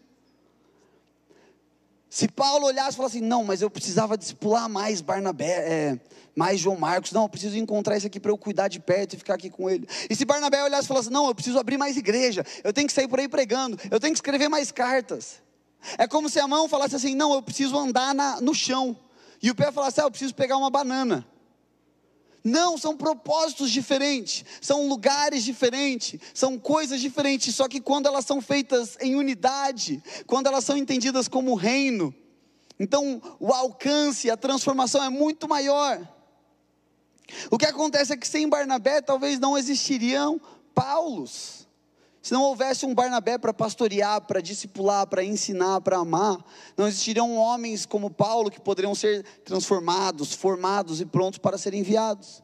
[2.11, 6.01] Se Paulo olhasse e falasse assim, não, mas eu precisava discipular mais Barnabé, é,
[6.35, 9.17] mais João Marcos, não, eu preciso encontrar isso aqui para eu cuidar de perto e
[9.17, 9.87] ficar aqui com ele.
[10.09, 12.93] E se Barnabé olhasse e falasse, não, eu preciso abrir mais igreja, eu tenho que
[12.93, 15.43] sair por aí pregando, eu tenho que escrever mais cartas.
[15.99, 18.97] É como se a mão falasse assim, não, eu preciso andar na, no chão.
[19.43, 21.27] E o pé falasse, ah, eu preciso pegar uma banana.
[22.43, 28.41] Não, são propósitos diferentes, são lugares diferentes, são coisas diferentes, só que quando elas são
[28.41, 32.15] feitas em unidade, quando elas são entendidas como reino,
[32.79, 36.01] então o alcance, a transformação é muito maior.
[37.51, 40.41] O que acontece é que sem Barnabé talvez não existiriam
[40.75, 41.58] Paulos.
[42.29, 46.37] Se não houvesse um Barnabé para pastorear, para discipular, para ensinar, para amar,
[46.77, 52.43] não existiriam homens como Paulo que poderiam ser transformados, formados e prontos para serem enviados.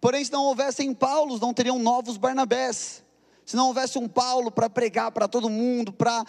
[0.00, 3.04] Porém, se não houvessem Paulos, não teriam novos Barnabés.
[3.44, 6.24] Se não houvesse um Paulo para pregar para todo mundo, para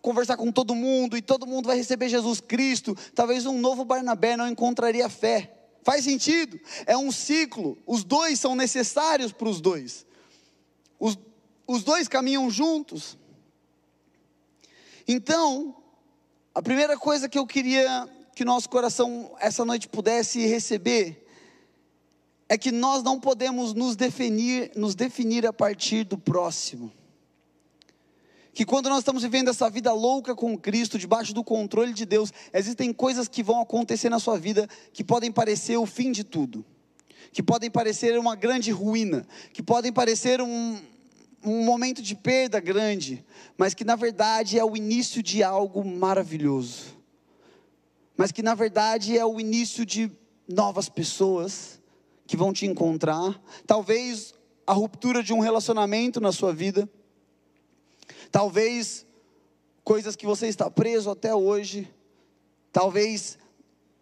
[0.00, 4.36] conversar com todo mundo e todo mundo vai receber Jesus Cristo, talvez um novo Barnabé
[4.36, 5.52] não encontraria fé.
[5.82, 6.56] Faz sentido?
[6.86, 7.76] É um ciclo.
[7.84, 10.06] Os dois são necessários para os dois.
[11.00, 11.18] Os,
[11.66, 13.18] os dois caminham juntos.
[15.06, 15.76] Então,
[16.54, 21.26] a primeira coisa que eu queria que nosso coração essa noite pudesse receber
[22.48, 26.92] é que nós não podemos nos definir, nos definir a partir do próximo.
[28.52, 32.32] Que quando nós estamos vivendo essa vida louca com Cristo, debaixo do controle de Deus,
[32.52, 36.64] existem coisas que vão acontecer na sua vida que podem parecer o fim de tudo,
[37.32, 40.78] que podem parecer uma grande ruína, que podem parecer um,
[41.44, 43.24] um momento de perda grande,
[43.56, 46.96] mas que na verdade é o início de algo maravilhoso,
[48.16, 50.10] mas que na verdade é o início de
[50.48, 51.80] novas pessoas
[52.26, 54.34] que vão te encontrar, talvez
[54.66, 56.88] a ruptura de um relacionamento na sua vida,
[58.32, 59.06] talvez
[59.84, 61.88] coisas que você está preso até hoje,
[62.72, 63.38] talvez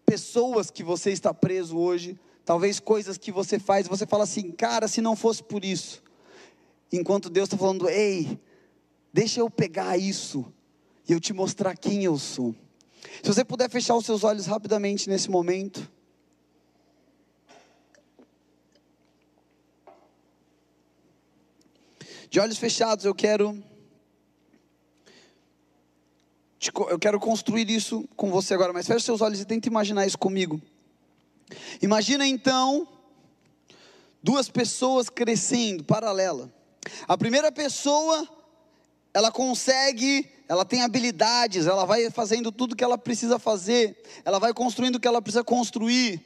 [0.06, 4.86] pessoas que você está preso hoje, talvez coisas que você faz, você fala assim, cara,
[4.88, 6.02] se não fosse por isso,
[6.92, 8.38] enquanto Deus está falando, ei,
[9.12, 10.44] deixa eu pegar isso
[11.08, 12.54] e eu te mostrar quem eu sou.
[13.22, 15.90] Se você puder fechar os seus olhos rapidamente nesse momento.
[22.30, 23.62] De olhos fechados, eu quero
[26.88, 30.18] eu quero construir isso com você agora, mas feche seus olhos e tente imaginar isso
[30.18, 30.60] comigo.
[31.82, 32.88] Imagina então
[34.22, 36.52] duas pessoas crescendo paralela.
[37.06, 38.28] A primeira pessoa,
[39.12, 44.52] ela consegue, ela tem habilidades, ela vai fazendo tudo que ela precisa fazer, ela vai
[44.52, 46.24] construindo o que ela precisa construir.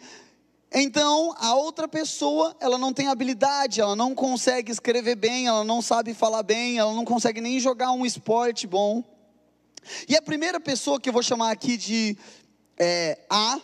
[0.72, 5.80] Então, a outra pessoa, ela não tem habilidade, ela não consegue escrever bem, ela não
[5.80, 9.02] sabe falar bem, ela não consegue nem jogar um esporte bom.
[10.06, 12.18] E a primeira pessoa que eu vou chamar aqui de
[12.78, 13.58] é, A,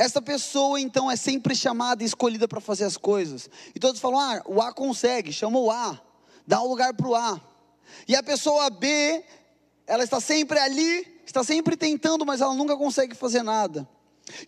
[0.00, 3.50] essa pessoa então é sempre chamada e escolhida para fazer as coisas.
[3.74, 6.00] E todos falam: ah, o A consegue, chama o A,
[6.46, 7.38] dá um lugar para o A.
[8.08, 9.22] E a pessoa B,
[9.86, 13.86] ela está sempre ali, está sempre tentando, mas ela nunca consegue fazer nada.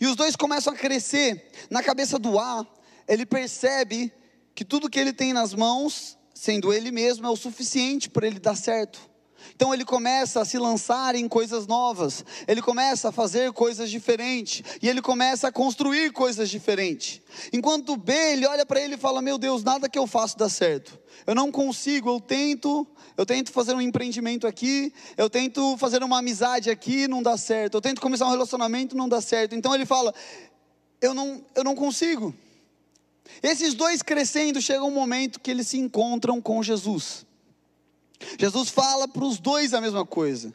[0.00, 1.50] E os dois começam a crescer.
[1.68, 2.66] Na cabeça do A,
[3.06, 4.10] ele percebe
[4.54, 8.40] que tudo que ele tem nas mãos, sendo ele mesmo, é o suficiente para ele
[8.40, 9.11] dar certo.
[9.54, 14.62] Então ele começa a se lançar em coisas novas, ele começa a fazer coisas diferentes,
[14.80, 17.20] e ele começa a construir coisas diferentes.
[17.52, 20.48] Enquanto B, ele olha para ele e fala: Meu Deus, nada que eu faço dá
[20.48, 20.98] certo.
[21.26, 26.18] Eu não consigo, eu tento, eu tento fazer um empreendimento aqui, eu tento fazer uma
[26.18, 27.74] amizade aqui, não dá certo.
[27.74, 29.54] Eu tento começar um relacionamento, não dá certo.
[29.54, 30.14] Então ele fala:
[31.00, 32.34] Eu não, eu não consigo.
[33.42, 37.24] Esses dois crescendo, chega um momento que eles se encontram com Jesus.
[38.38, 40.54] Jesus fala para os dois a mesma coisa.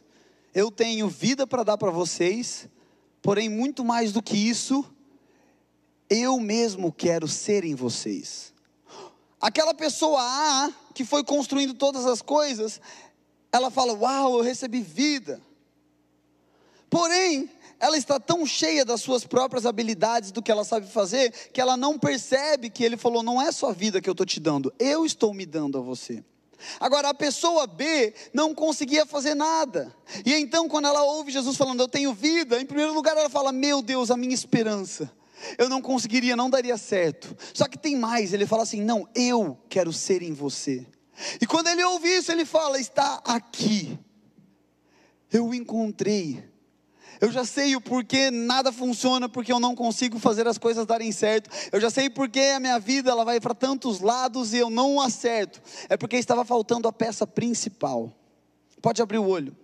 [0.54, 2.68] Eu tenho vida para dar para vocês,
[3.22, 4.84] porém, muito mais do que isso,
[6.08, 8.52] eu mesmo quero ser em vocês.
[9.40, 12.80] Aquela pessoa A, que foi construindo todas as coisas,
[13.52, 15.40] ela fala: Uau, eu recebi vida.
[16.90, 21.60] Porém, ela está tão cheia das suas próprias habilidades, do que ela sabe fazer, que
[21.60, 24.72] ela não percebe que ele falou: Não é só vida que eu estou te dando,
[24.78, 26.24] eu estou me dando a você.
[26.80, 29.94] Agora, a pessoa B não conseguia fazer nada.
[30.24, 33.52] E então, quando ela ouve Jesus falando, Eu tenho vida, em primeiro lugar ela fala:
[33.52, 35.10] Meu Deus, a minha esperança.
[35.56, 37.36] Eu não conseguiria, não daria certo.
[37.54, 40.86] Só que tem mais, ele fala assim: Não, eu quero ser em você.
[41.40, 43.98] E quando ele ouve isso, ele fala: Está aqui.
[45.30, 46.47] Eu o encontrei.
[47.20, 51.10] Eu já sei o porquê nada funciona, porque eu não consigo fazer as coisas darem
[51.10, 51.50] certo.
[51.72, 55.00] Eu já sei porque a minha vida ela vai para tantos lados e eu não
[55.00, 55.60] acerto.
[55.88, 58.12] É porque estava faltando a peça principal.
[58.80, 59.56] Pode abrir o olho.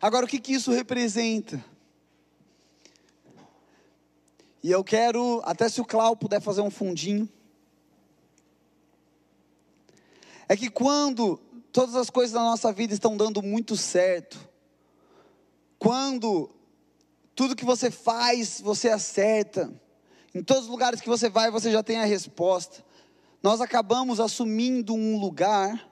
[0.00, 1.64] Agora, o que, que isso representa?
[4.62, 7.28] E eu quero, até se o Clau puder fazer um fundinho.
[10.48, 11.38] É que quando
[11.72, 14.47] todas as coisas na nossa vida estão dando muito certo,
[15.78, 16.50] quando
[17.34, 19.72] tudo que você faz, você acerta,
[20.34, 22.84] em todos os lugares que você vai, você já tem a resposta,
[23.42, 25.88] nós acabamos assumindo um lugar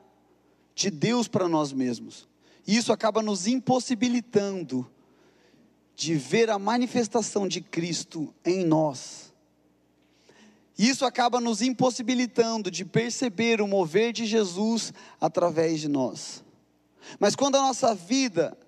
[0.74, 2.28] de Deus para nós mesmos.
[2.66, 4.90] E isso acaba nos impossibilitando
[5.94, 9.32] de ver a manifestação de Cristo em nós.
[10.76, 16.44] Isso acaba nos impossibilitando de perceber o mover de Jesus através de nós.
[17.18, 18.58] Mas quando a nossa vida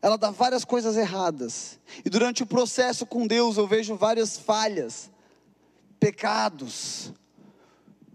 [0.00, 5.10] ela dá várias coisas erradas, e durante o processo com Deus eu vejo várias falhas,
[5.98, 7.12] pecados,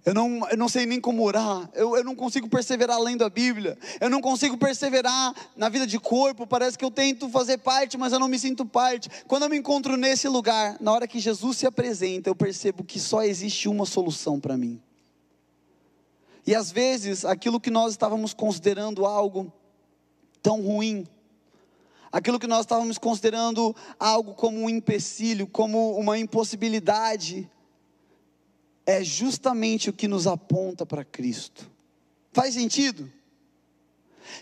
[0.06, 3.30] eu não, eu não sei nem como orar, eu, eu não consigo perseverar lendo a
[3.30, 7.98] Bíblia, eu não consigo perseverar na vida de corpo, parece que eu tento fazer parte,
[7.98, 9.10] mas eu não me sinto parte.
[9.28, 13.00] Quando eu me encontro nesse lugar, na hora que Jesus se apresenta, eu percebo que
[13.00, 14.82] só existe uma solução para mim.
[16.46, 19.54] E às vezes, aquilo que nós estávamos considerando algo
[20.42, 21.08] tão ruim,
[22.14, 27.50] aquilo que nós estávamos considerando algo como um empecilho, como uma impossibilidade,
[28.86, 31.68] é justamente o que nos aponta para Cristo.
[32.32, 33.12] Faz sentido?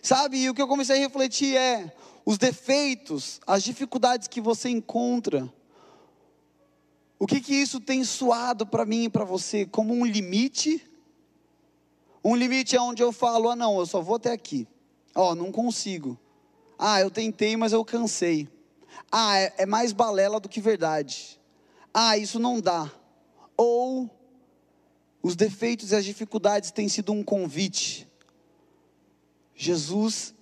[0.02, 4.68] Sabe, e o que eu comecei a refletir é: os defeitos, as dificuldades que você
[4.70, 5.52] encontra,
[7.18, 10.86] o que que isso tem soado para mim e para você como um limite?
[12.24, 14.68] Um limite é onde eu falo: ah, não, eu só vou até aqui.
[15.16, 16.20] Ó, oh, não consigo.
[16.84, 18.50] Ah, eu tentei, mas eu cansei.
[19.12, 21.40] Ah, é, é mais balela do que verdade.
[21.94, 22.92] Ah, isso não dá.
[23.56, 24.10] Ou
[25.22, 28.10] os defeitos e as dificuldades têm sido um convite.
[29.54, 30.34] Jesus,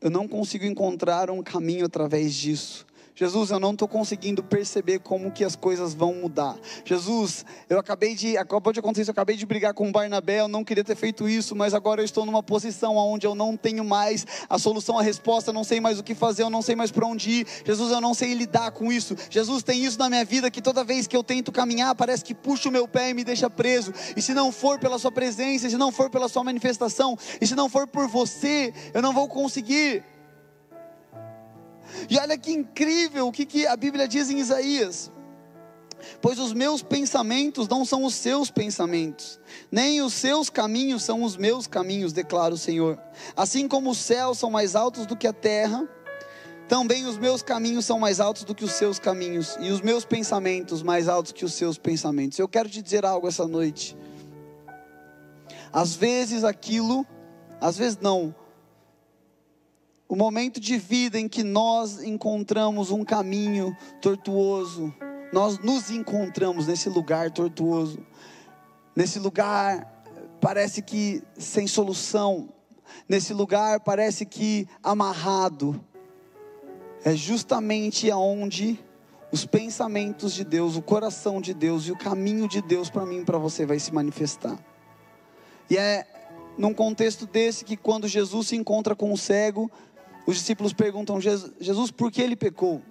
[0.00, 2.86] eu não consigo encontrar um caminho através disso.
[3.16, 6.56] Jesus, eu não estou conseguindo perceber como que as coisas vão mudar.
[6.84, 10.48] Jesus, eu acabei de, acabou de acontecer, eu acabei de brigar com o Barnabé, eu
[10.48, 13.84] não queria ter feito isso, mas agora eu estou numa posição onde eu não tenho
[13.84, 16.90] mais a solução, a resposta, não sei mais o que fazer, eu não sei mais
[16.90, 17.46] para onde ir.
[17.64, 19.14] Jesus, eu não sei lidar com isso.
[19.30, 22.34] Jesus, tem isso na minha vida que toda vez que eu tento caminhar, parece que
[22.34, 23.94] puxa o meu pé e me deixa preso.
[24.16, 27.54] E se não for pela sua presença, se não for pela sua manifestação, e se
[27.54, 30.02] não for por você, eu não vou conseguir.
[32.08, 35.10] E olha que incrível o que, que a Bíblia diz em Isaías.
[36.20, 41.36] Pois os meus pensamentos não são os seus pensamentos, nem os seus caminhos são os
[41.36, 42.98] meus caminhos, declara o Senhor.
[43.36, 45.88] Assim como os céus são mais altos do que a terra,
[46.68, 50.04] também os meus caminhos são mais altos do que os seus caminhos, e os meus
[50.04, 52.38] pensamentos mais altos que os seus pensamentos.
[52.38, 53.96] Eu quero te dizer algo essa noite.
[55.72, 57.06] Às vezes aquilo,
[57.60, 58.34] às vezes não,
[60.14, 64.94] o momento de vida em que nós encontramos um caminho tortuoso,
[65.32, 67.98] nós nos encontramos nesse lugar tortuoso,
[68.94, 70.04] nesse lugar
[70.40, 72.48] parece que sem solução,
[73.08, 75.84] nesse lugar parece que amarrado,
[77.04, 78.78] é justamente aonde
[79.32, 83.22] os pensamentos de Deus, o coração de Deus e o caminho de Deus para mim
[83.22, 84.56] e para você vai se manifestar.
[85.68, 86.06] E é
[86.56, 89.68] num contexto desse que quando Jesus se encontra com o cego,
[90.26, 92.82] os discípulos perguntam: Jesus, por que ele pecou?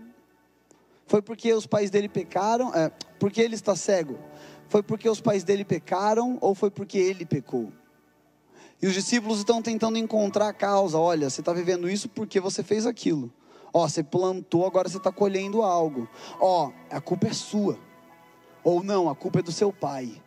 [1.05, 2.73] Foi porque os pais dele pecaram?
[2.73, 4.17] É, porque ele está cego?
[4.69, 7.71] Foi porque os pais dele pecaram ou foi porque ele pecou?
[8.81, 10.97] E os discípulos estão tentando encontrar a causa.
[10.97, 13.31] Olha, você está vivendo isso porque você fez aquilo.
[13.73, 16.07] Ó, você plantou, agora você está colhendo algo.
[16.39, 17.77] Ó, a culpa é sua.
[18.63, 20.21] Ou não, a culpa é do seu pai.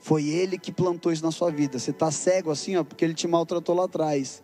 [0.00, 1.78] Foi ele que plantou isso na sua vida.
[1.78, 4.42] Você está cego assim, ó, porque ele te maltratou lá atrás.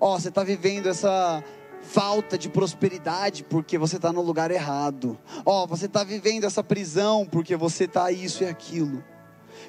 [0.00, 1.42] Ó, oh, você está vivendo essa
[1.82, 5.18] falta de prosperidade porque você está no lugar errado.
[5.44, 9.02] Ó, oh, você está vivendo essa prisão porque você está isso e aquilo.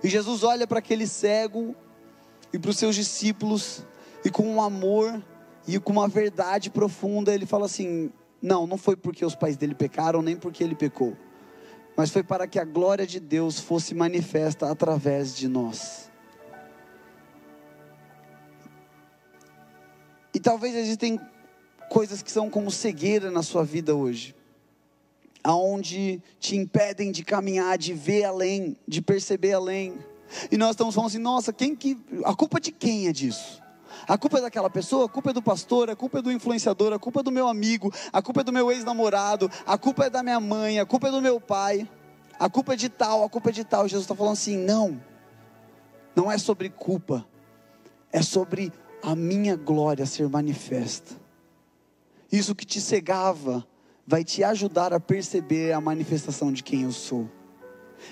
[0.03, 1.75] E Jesus olha para aquele cego
[2.51, 3.83] e para os seus discípulos
[4.23, 5.21] e com um amor
[5.67, 8.11] e com uma verdade profunda ele fala assim:
[8.41, 11.15] não, não foi porque os pais dele pecaram nem porque ele pecou,
[11.95, 16.11] mas foi para que a glória de Deus fosse manifesta através de nós.
[20.43, 21.19] Talvez existem
[21.89, 24.35] coisas que são como cegueira na sua vida hoje,
[25.43, 29.97] aonde te impedem de caminhar, de ver além, de perceber além.
[30.51, 33.61] E nós estamos falando assim, nossa, quem que a culpa de quem é disso?
[34.07, 36.91] A culpa é daquela pessoa, a culpa é do pastor, a culpa é do influenciador,
[36.93, 40.09] a culpa é do meu amigo, a culpa é do meu ex-namorado, a culpa é
[40.09, 41.87] da minha mãe, a culpa é do meu pai,
[42.39, 43.87] a culpa é de tal, a culpa é de tal.
[43.87, 44.99] Jesus está falando assim: não,
[46.15, 47.25] não é sobre culpa,
[48.11, 48.73] é sobre
[49.03, 51.15] a minha glória ser manifesta.
[52.31, 53.67] Isso que te cegava
[54.07, 57.29] vai te ajudar a perceber a manifestação de quem eu sou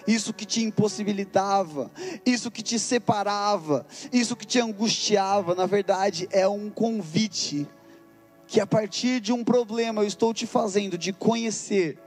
[0.08, 1.92] isso que te impossibilitava,
[2.26, 7.68] isso que te separava, isso que te angustiava, na verdade é um convite
[8.48, 11.98] que a partir de um problema eu estou te fazendo de conhecer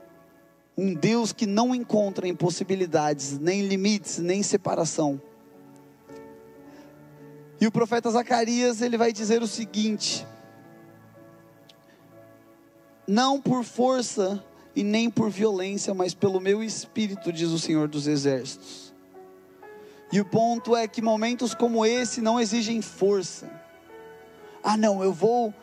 [0.77, 5.21] um Deus que não encontra impossibilidades, nem limites, nem separação.
[7.65, 10.27] E o profeta Zacarias, ele vai dizer o seguinte:
[13.09, 14.45] Não por força
[14.77, 18.93] e nem por violência, mas pelo meu espírito, diz o Senhor dos Exércitos.
[20.13, 23.51] E o ponto é que momentos como esse não exigem força.
[24.63, 25.55] Ah, não, eu vou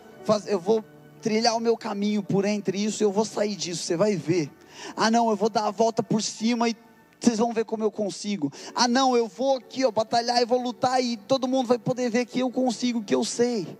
[0.48, 0.84] eu vou
[1.22, 4.50] trilhar o meu caminho por entre isso, eu vou sair disso, você vai ver.
[4.96, 6.76] Ah, não, eu vou dar a volta por cima e
[7.22, 8.52] vocês vão ver como eu consigo.
[8.74, 12.10] Ah, não, eu vou aqui, ó, batalhar e vou lutar e todo mundo vai poder
[12.10, 13.78] ver que eu consigo, que eu sei.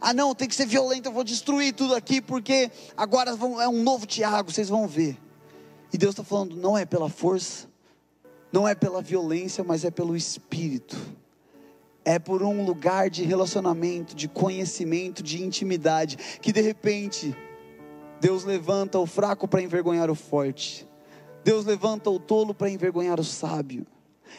[0.00, 3.82] Ah, não, tem que ser violento, eu vou destruir tudo aqui, porque agora é um
[3.82, 5.18] novo Tiago, vocês vão ver.
[5.92, 7.68] E Deus está falando, não é pela força,
[8.50, 10.96] não é pela violência, mas é pelo Espírito.
[12.04, 17.36] É por um lugar de relacionamento, de conhecimento, de intimidade, que de repente
[18.20, 20.86] Deus levanta o fraco para envergonhar o forte.
[21.44, 23.86] Deus levanta o tolo para envergonhar o sábio.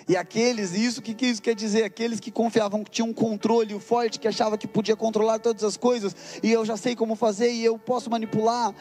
[0.08, 1.84] E aqueles, isso que, isso quer dizer?
[1.84, 5.64] Aqueles que confiavam que tinham um controle, o forte que achava que podia controlar todas
[5.64, 8.74] as coisas, e eu já sei como fazer, e eu posso manipular.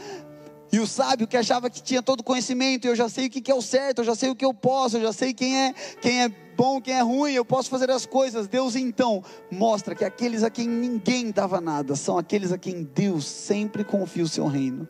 [0.72, 3.42] E o sábio que achava que tinha todo conhecimento, e eu já sei o que,
[3.42, 5.54] que é o certo, eu já sei o que eu posso, eu já sei quem
[5.54, 8.48] é, quem é bom, quem é ruim, eu posso fazer as coisas.
[8.48, 13.26] Deus então mostra que aqueles a quem ninguém dava nada, são aqueles a quem Deus
[13.26, 14.88] sempre confia o seu reino.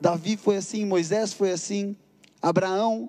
[0.00, 1.96] Davi foi assim, Moisés foi assim,
[2.48, 3.08] Abraão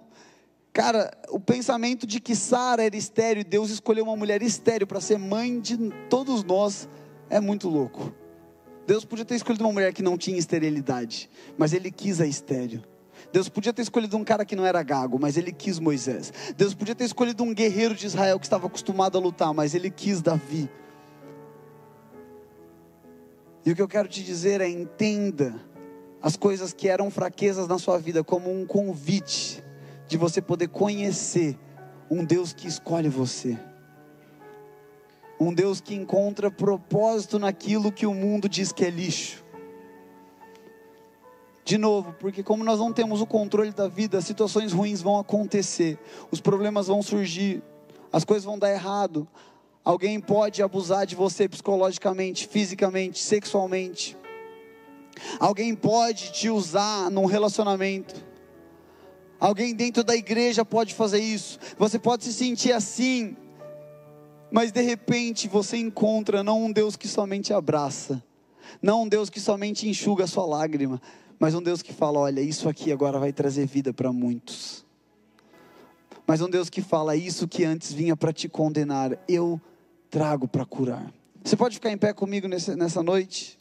[0.76, 5.00] Cara, o pensamento de que Sara era estéreo e Deus escolheu uma mulher estéreo para
[5.00, 5.78] ser mãe de
[6.10, 6.90] todos nós
[7.30, 8.14] é muito louco.
[8.86, 12.84] Deus podia ter escolhido uma mulher que não tinha esterilidade, mas ele quis a estéreo.
[13.32, 16.34] Deus podia ter escolhido um cara que não era gago, mas ele quis Moisés.
[16.58, 19.90] Deus podia ter escolhido um guerreiro de Israel que estava acostumado a lutar, mas ele
[19.90, 20.70] quis Davi.
[23.66, 25.56] E o que eu quero te dizer é: entenda
[26.26, 29.64] as coisas que eram fraquezas na sua vida como um convite
[30.08, 31.56] de você poder conhecer
[32.10, 33.56] um Deus que escolhe você.
[35.40, 39.46] Um Deus que encontra propósito naquilo que o mundo diz que é lixo.
[41.64, 46.00] De novo, porque como nós não temos o controle da vida, situações ruins vão acontecer,
[46.32, 47.62] os problemas vão surgir,
[48.12, 49.28] as coisas vão dar errado.
[49.84, 54.18] Alguém pode abusar de você psicologicamente, fisicamente, sexualmente.
[55.40, 58.16] Alguém pode te usar num relacionamento.
[59.40, 61.60] Alguém dentro da igreja pode fazer isso.
[61.78, 63.36] Você pode se sentir assim,
[64.52, 68.24] mas de repente você encontra não um Deus que somente abraça,
[68.82, 71.02] não um Deus que somente enxuga a sua lágrima,
[71.38, 74.86] mas um Deus que fala: olha, isso aqui agora vai trazer vida para muitos.
[76.26, 79.60] Mas um Deus que fala: isso que antes vinha para te condenar, eu
[80.10, 81.14] trago para curar.
[81.44, 83.60] Você pode ficar em pé comigo nessa, noite?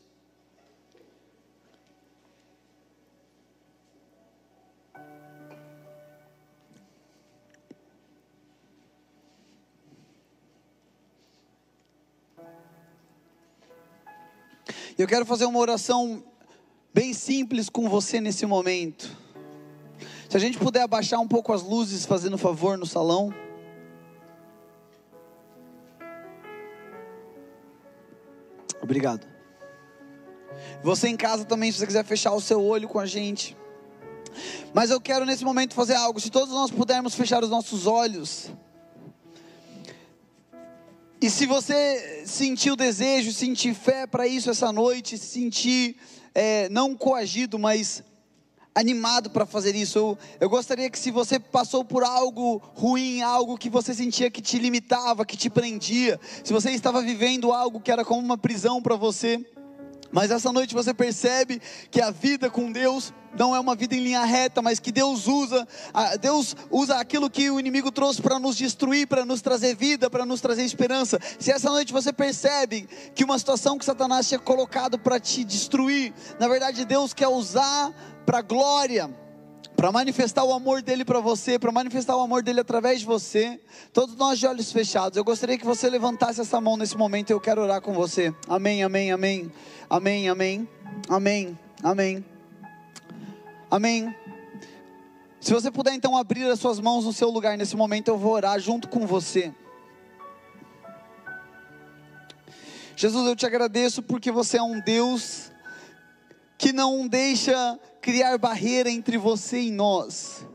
[14.96, 16.22] Eu quero fazer uma oração
[16.92, 19.10] bem simples com você nesse momento.
[20.30, 23.34] Se a gente puder abaixar um pouco as luzes, fazendo favor no salão.
[28.80, 29.26] Obrigado.
[30.84, 33.56] Você em casa também, se você quiser fechar o seu olho com a gente.
[34.72, 36.20] Mas eu quero nesse momento fazer algo.
[36.20, 38.48] Se todos nós pudermos fechar os nossos olhos.
[41.24, 45.96] E se você sentir o desejo, sentir fé para isso essa noite, sentir
[46.34, 48.04] é, não coagido, mas
[48.74, 49.98] animado para fazer isso.
[49.98, 54.42] Eu, eu gostaria que se você passou por algo ruim, algo que você sentia que
[54.42, 58.82] te limitava, que te prendia, se você estava vivendo algo que era como uma prisão
[58.82, 59.42] para você,
[60.14, 61.60] mas essa noite você percebe
[61.90, 65.26] que a vida com Deus não é uma vida em linha reta, mas que Deus
[65.26, 65.66] usa,
[66.20, 70.24] Deus usa aquilo que o inimigo trouxe para nos destruir, para nos trazer vida, para
[70.24, 71.18] nos trazer esperança.
[71.40, 76.14] Se essa noite você percebe que uma situação que Satanás tinha colocado para te destruir,
[76.38, 77.92] na verdade Deus quer usar
[78.24, 79.23] para glória
[79.76, 83.60] para manifestar o amor dele para você, para manifestar o amor dele através de você.
[83.92, 85.16] Todos nós de olhos fechados.
[85.16, 87.30] Eu gostaria que você levantasse essa mão nesse momento.
[87.30, 88.34] Eu quero orar com você.
[88.48, 89.52] Amém, amém, amém,
[89.90, 90.68] amém, amém,
[91.08, 92.24] amém, amém,
[93.70, 94.14] amém.
[95.40, 98.32] Se você puder então abrir as suas mãos no seu lugar nesse momento, eu vou
[98.32, 99.52] orar junto com você.
[102.96, 105.50] Jesus, eu te agradeço porque você é um Deus
[106.56, 110.46] que não deixa criar barreira entre você e nós.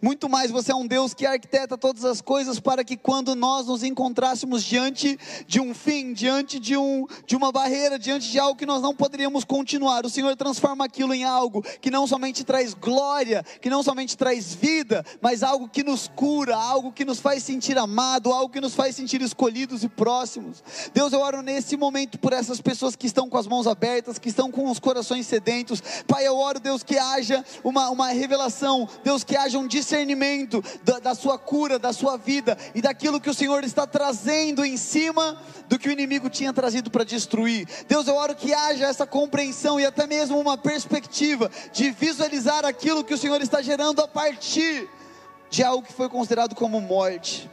[0.00, 3.66] Muito mais, você é um Deus que arquiteta todas as coisas para que quando nós
[3.66, 8.58] nos encontrássemos diante de um fim, diante de, um, de uma barreira, diante de algo
[8.58, 12.74] que nós não poderíamos continuar, o Senhor transforma aquilo em algo que não somente traz
[12.74, 17.42] glória, que não somente traz vida, mas algo que nos cura, algo que nos faz
[17.42, 20.62] sentir amado, algo que nos faz sentir escolhidos e próximos.
[20.92, 24.28] Deus, eu oro nesse momento por essas pessoas que estão com as mãos abertas, que
[24.28, 25.82] estão com os corações sedentos.
[26.06, 30.98] Pai, eu oro, Deus, que haja uma, uma revelação, Deus, que haja um discernimento da,
[30.98, 35.40] da sua cura, da sua vida e daquilo que o Senhor está trazendo em cima
[35.68, 37.66] do que o inimigo tinha trazido para destruir.
[37.88, 43.04] Deus, eu oro que haja essa compreensão e até mesmo uma perspectiva de visualizar aquilo
[43.04, 44.88] que o Senhor está gerando a partir
[45.48, 47.48] de algo que foi considerado como morte.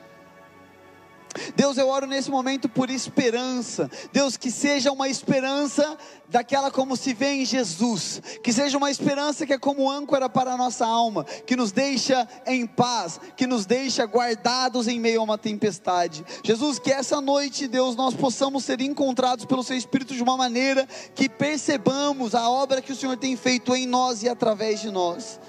[1.55, 3.89] Deus, eu oro nesse momento por esperança.
[4.11, 5.97] Deus, que seja uma esperança
[6.29, 10.53] daquela como se vê em Jesus, que seja uma esperança que é como âncora para
[10.53, 15.23] a nossa alma, que nos deixa em paz, que nos deixa guardados em meio a
[15.23, 16.25] uma tempestade.
[16.43, 20.88] Jesus, que essa noite, Deus, nós possamos ser encontrados pelo Seu Espírito de uma maneira
[21.15, 25.39] que percebamos a obra que o Senhor tem feito em nós e através de nós.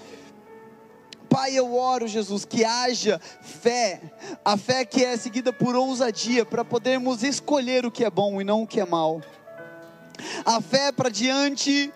[1.29, 4.01] Pai, eu oro, Jesus, que haja fé,
[4.45, 8.45] a fé que é seguida por ousadia, para podermos escolher o que é bom e
[8.45, 9.21] não o que é mal.
[10.45, 11.93] A fé para diante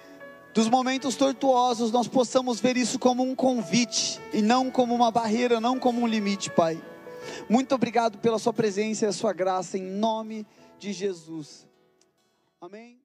[0.54, 5.60] dos momentos tortuosos, nós possamos ver isso como um convite e não como uma barreira,
[5.60, 6.80] não como um limite, Pai.
[7.48, 10.46] Muito obrigado pela Sua presença e a Sua graça, em nome
[10.78, 11.66] de Jesus.
[12.60, 13.01] Amém.